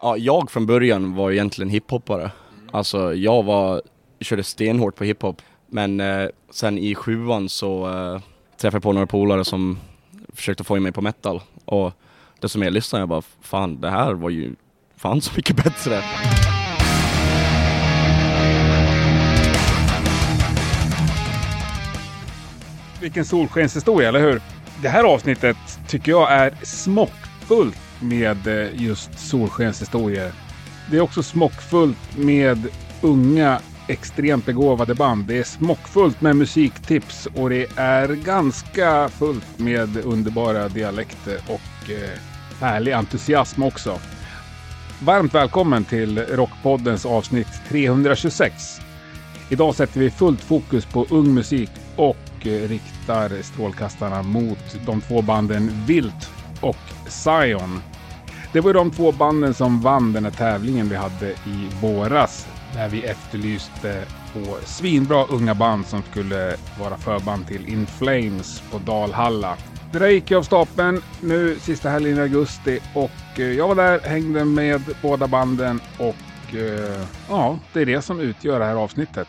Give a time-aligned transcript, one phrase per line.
[0.00, 2.30] Ja, jag från början var egentligen hiphoppare.
[2.70, 3.82] Alltså jag var,
[4.20, 5.42] körde stenhårt på hiphop.
[5.66, 8.20] Men eh, sen i sjuan så eh,
[8.56, 9.78] träffade jag på några polare som
[10.28, 11.40] försökte få in mig på metal.
[11.64, 11.92] Och
[12.40, 14.54] desto mer lyssnade jag bara, fan det här var ju
[14.96, 16.02] fan så mycket bättre.
[23.00, 24.40] Vilken solskenshistoria, eller hur?
[24.82, 25.56] Det här avsnittet
[25.88, 30.32] tycker jag är smockfullt med eh, just solskenshistorier.
[30.90, 32.66] Det är också smockfullt med
[33.00, 35.24] unga extremt begåvade band.
[35.24, 42.20] Det är smockfullt med musiktips och det är ganska fullt med underbara dialekter och eh,
[42.60, 43.98] härlig entusiasm också.
[45.02, 48.80] Varmt välkommen till Rockpoddens avsnitt 326.
[49.50, 55.22] Idag sätter vi fullt fokus på ung musik och eh, riktar strålkastarna mot de två
[55.22, 56.76] banden Vilt och
[57.08, 57.82] Zion.
[58.52, 62.46] Det var de två banden som vann den här tävlingen vi hade i våras.
[62.74, 68.78] Där vi efterlyste två svinbra unga band som skulle vara förband till In Flames på
[68.78, 69.56] Dalhalla.
[69.92, 73.74] Det där gick ju av stapeln nu sista helgen i augusti och eh, jag var
[73.74, 78.74] där, hängde med båda banden och eh, ja, det är det som utgör det här
[78.74, 79.28] avsnittet.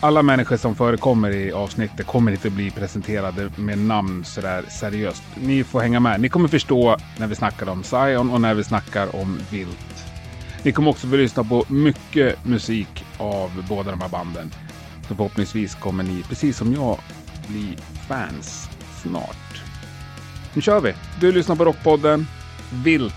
[0.00, 5.22] Alla människor som förekommer i avsnittet kommer inte bli presenterade med namn sådär seriöst.
[5.34, 6.20] Ni får hänga med.
[6.20, 10.06] Ni kommer förstå när vi snackar om Zion och när vi snackar om Vilt.
[10.62, 14.50] Ni kommer också få lyssna på mycket musik av båda de här banden.
[15.08, 16.98] Så förhoppningsvis kommer ni, precis som jag,
[17.48, 17.76] bli
[18.08, 18.68] fans
[19.02, 19.62] snart.
[20.54, 20.94] Nu kör vi!
[21.20, 22.26] Du lyssnar på Rockpodden.
[22.84, 23.14] Vilt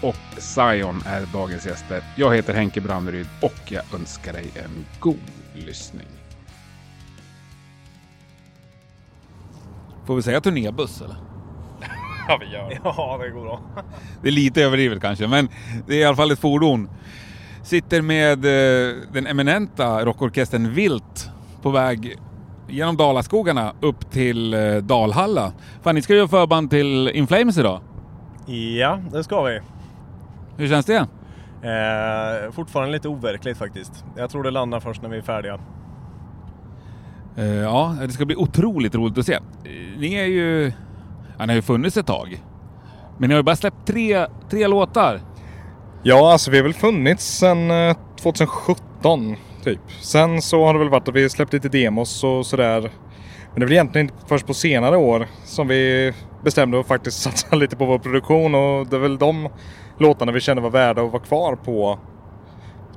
[0.00, 2.02] och Zion är dagens gäster.
[2.16, 5.18] Jag heter Henke Branneryd och jag önskar dig en god
[5.54, 6.21] lyssning.
[10.06, 11.16] Får vi säga turnébuss eller?
[12.28, 12.78] Ja, vi gör det.
[12.84, 13.60] Ja, det går bra.
[14.22, 15.48] Det är lite överdrivet kanske, men
[15.86, 16.90] det är i alla fall ett fordon.
[17.62, 21.30] Sitter med eh, den eminenta rockorkestern Vilt
[21.62, 22.16] på väg
[22.68, 25.52] genom Dalaskogarna upp till eh, Dalhalla.
[25.82, 27.80] Fan, ni ska göra förband till In Flames idag.
[28.78, 29.60] Ja, det ska vi.
[30.56, 31.06] Hur känns det?
[31.62, 34.04] Eh, fortfarande lite overkligt faktiskt.
[34.16, 35.60] Jag tror det landar först när vi är färdiga.
[37.36, 39.32] Eh, ja, det ska bli otroligt roligt att se.
[39.34, 39.40] Eh,
[39.98, 40.72] Ni är ju...
[41.38, 42.42] Ja, ni har ju funnits ett tag.
[43.18, 45.20] Men ni har ju bara släppt tre, tre låtar.
[46.02, 49.80] Ja, alltså vi har väl funnits sedan eh, 2017 typ.
[50.00, 52.80] Sen så har det väl varit att vi släppt lite demos och sådär.
[52.80, 56.12] Men det är väl egentligen inte först på senare år som vi
[56.44, 59.48] bestämde att faktiskt satsa lite på vår produktion och det är väl de
[59.98, 61.98] låtarna vi kände var värda att vara kvar på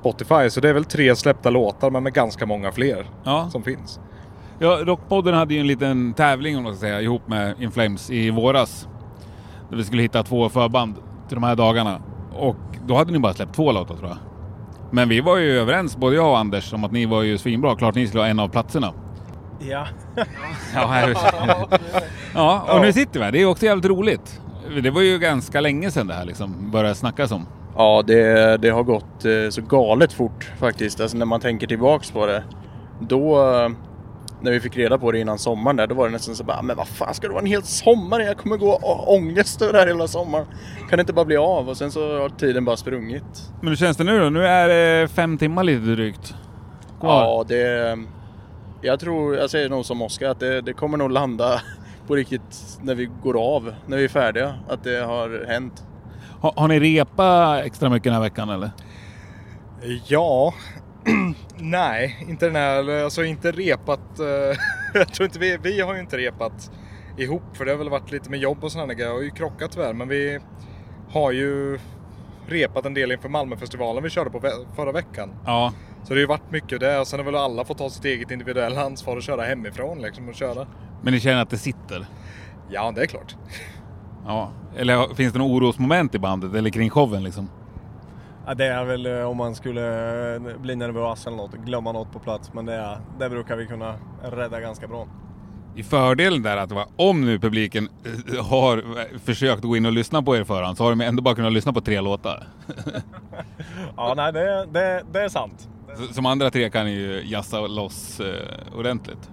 [0.00, 0.50] Spotify.
[0.50, 3.48] Så det är väl tre släppta låtar men med ganska många fler Ja.
[3.52, 4.00] som finns.
[4.58, 8.10] Ja, Rockpodden hade ju en liten tävling om man ska säga ihop med In Flames
[8.10, 8.88] i våras.
[9.70, 10.94] Där vi skulle hitta två förband
[11.28, 12.00] till de här dagarna.
[12.32, 12.56] Och
[12.86, 14.18] då hade ni bara släppt två låtar tror jag.
[14.90, 17.76] Men vi var ju överens, både jag och Anders, om att ni var ju svinbra.
[17.76, 18.92] Klart ni skulle ha en av platserna.
[19.60, 19.86] Ja.
[20.74, 21.14] Ja, här.
[22.34, 23.32] ja och nu sitter vi här.
[23.32, 24.40] Det är också jävligt roligt.
[24.82, 27.46] Det var ju ganska länge sedan det här liksom började snackas om.
[27.76, 31.00] Ja, det, det har gått eh, så galet fort faktiskt.
[31.00, 32.44] Alltså när man tänker tillbaks på det.
[33.00, 33.68] Då, eh,
[34.44, 36.56] när vi fick reda på det innan sommaren där, då var det nästan så bara,
[36.58, 38.20] "Ah, men vad fan ska det vara en hel sommar?
[38.20, 40.46] Jag kommer gå och ångest över det här hela sommaren.
[40.90, 41.68] Kan det inte bara bli av?
[41.68, 43.50] Och sen så har tiden bara sprungit.
[43.60, 44.30] Men hur känns det nu då?
[44.30, 46.34] Nu är det fem timmar lite drygt.
[47.00, 47.22] Kvar.
[47.22, 47.98] Ja, det...
[48.82, 51.60] Jag tror, jag säger nog som Oskar, att det, det kommer nog landa
[52.06, 54.54] på riktigt när vi går av, när vi är färdiga.
[54.68, 55.84] Att det har hänt.
[56.40, 58.70] Har, har ni repa extra mycket den här veckan eller?
[60.06, 60.54] Ja,
[61.56, 64.18] nej, inte den här, alltså inte repat.
[64.18, 64.26] eh,
[64.94, 66.70] jag tror inte vi, vi har ju inte repat
[67.18, 67.42] ihop.
[67.56, 69.08] För det har väl varit lite med jobb och sådana grejer.
[69.08, 69.92] Jag har ju krockat tyvärr.
[69.92, 70.38] Men vi
[71.10, 71.78] har ju
[72.46, 74.40] repat en del inför Malmöfestivalen vi körde på
[74.76, 75.30] förra veckan.
[75.46, 75.72] Ja.
[76.02, 77.00] Så det har ju varit mycket där.
[77.00, 80.28] Och sen har väl alla fått ta sitt eget individuella ansvar och köra hemifrån liksom
[80.28, 80.66] och köra.
[81.02, 82.06] Men ni känner att det sitter?
[82.70, 83.36] Ja, det är klart.
[84.26, 84.50] Ja.
[84.76, 87.48] Eller finns det något orosmoment i bandet eller kring showen liksom?
[88.46, 92.12] Ja, det är väl eh, om man skulle eh, bli nervös eller något, glömma något
[92.12, 92.50] på plats.
[92.52, 95.06] Men det, det brukar vi kunna rädda ganska bra.
[95.76, 98.84] I fördelen där att om nu publiken eh, har
[99.18, 101.72] försökt gå in och lyssna på er förhand så har de ändå bara kunnat lyssna
[101.72, 102.46] på tre låtar.
[103.96, 105.68] Ja, nej, det, det, det är sant.
[106.12, 109.30] Som andra tre kan ni ju jassa loss eh, ordentligt.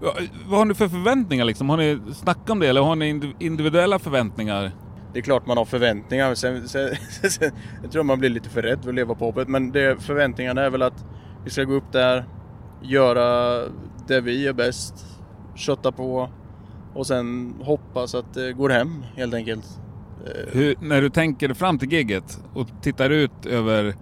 [0.00, 0.12] Va-
[0.46, 1.70] Vad har ni för förväntningar liksom?
[1.70, 4.72] Har ni snackat om det eller har ni indiv- individuella förväntningar?
[5.12, 6.34] Det är klart man har förväntningar.
[6.34, 6.94] Sen, sen,
[7.30, 7.50] sen,
[7.82, 9.48] jag tror man blir lite för rädd för att leva på hoppet.
[9.48, 11.04] Men det, förväntningarna är väl att
[11.44, 12.24] vi ska gå upp där,
[12.82, 13.58] göra
[14.06, 15.06] det vi är bäst,
[15.54, 16.28] kötta på
[16.94, 19.80] och sen hoppas att det går hem helt enkelt.
[20.26, 23.94] Eh, Hur, när du tänker fram till gigget och tittar ut över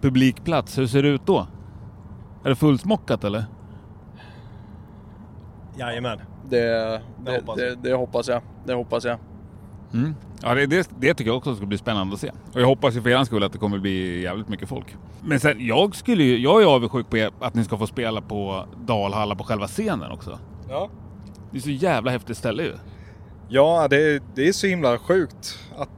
[0.00, 1.46] publikplats, hur ser det ut då?
[2.44, 3.44] Är det fullsmockat eller?
[5.78, 6.18] Jajamän.
[6.48, 8.42] Det, Det det, hoppas det, det hoppas jag.
[8.66, 9.18] Det hoppas jag.
[9.92, 10.14] Mm.
[10.42, 12.30] Ja, det, det, det tycker jag också ska bli spännande att se.
[12.52, 14.96] Och jag hoppas ju för er skull att det kommer bli jävligt mycket folk.
[15.22, 18.20] Men sen, jag skulle ju, jag är avundsjuk på er att ni ska få spela
[18.20, 20.38] på Dalhalla på själva scenen också.
[20.68, 20.90] Ja.
[21.50, 22.72] Det är så jävla häftigt ställe ju.
[23.48, 25.88] Ja, det, det är så himla sjukt att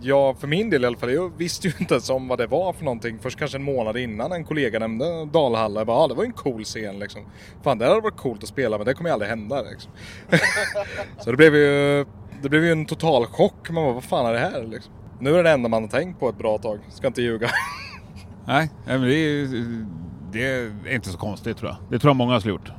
[0.00, 2.46] jag för min del i alla fall, jag visste ju inte ens om vad det
[2.46, 3.18] var för någonting.
[3.18, 5.80] Först kanske en månad innan en kollega nämnde Dalhalla.
[5.80, 7.22] Jag bara, ah, det var ju en cool scen liksom.
[7.62, 9.92] Fan, det hade varit coolt att spela men det kommer ju aldrig hända liksom.
[11.20, 12.06] så det blev ju,
[12.42, 13.70] det blev ju en total chock.
[13.70, 14.92] Man bara, vad fan är det här liksom?
[15.20, 16.78] Nu är det det enda man har tänkt på ett bra tag.
[16.88, 17.48] Ska inte ljuga.
[18.46, 19.46] Nej, men det är,
[20.32, 20.44] det
[20.90, 21.78] är inte så konstigt tror jag.
[21.90, 22.72] Det tror jag många skulle gjort.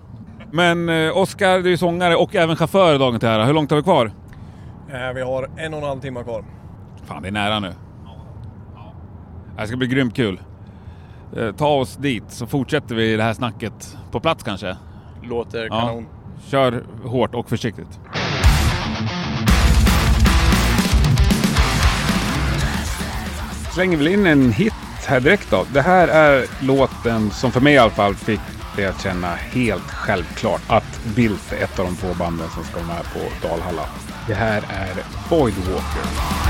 [0.51, 3.45] Men eh, Oskar, du är sångare och även chaufför dagen till ära.
[3.45, 4.11] Hur långt har vi kvar?
[4.89, 6.45] Eh, Vi har en och en halv timme kvar.
[7.05, 7.73] Fan, det är nära nu.
[9.57, 10.41] Det ska bli grymt kul.
[11.37, 14.77] Eh, Ta oss dit så fortsätter vi det här snacket på plats kanske.
[15.23, 15.69] Låter Ja.
[15.79, 16.05] kanon.
[16.47, 17.99] Kör hårt och försiktigt.
[23.73, 24.73] Slänger väl in en hit
[25.05, 25.65] här direkt då.
[25.73, 28.39] Det här är låten som för mig i alla fall fick
[28.75, 32.75] det att känna helt självklart att Bildt är ett av de två banden som ska
[32.75, 33.85] vara med på Dalhalla.
[34.27, 36.42] Det här är Void Walker.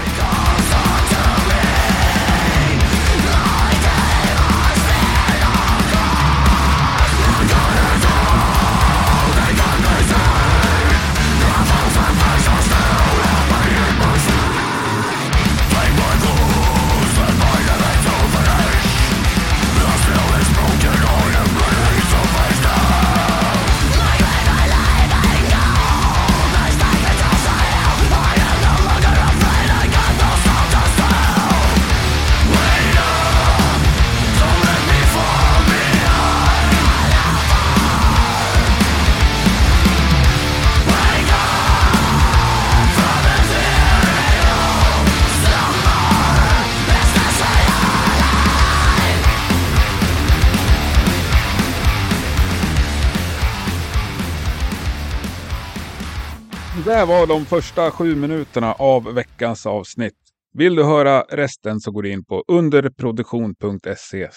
[56.93, 60.13] Där var de första sju minuterna av veckans avsnitt.
[60.53, 64.29] Vill du höra resten så går du in på underproduktion.se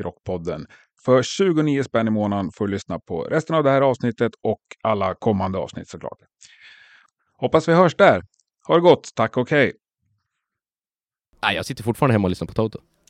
[0.00, 0.66] rockpodden.
[1.04, 4.60] För 29 spänn i månaden får du lyssna på resten av det här avsnittet och
[4.82, 6.18] alla kommande avsnitt såklart.
[7.38, 8.22] Hoppas vi hörs där.
[8.66, 9.72] Ha det gott, tack och hej!
[11.42, 12.78] Nej, jag sitter fortfarande hemma och lyssnar på Toto.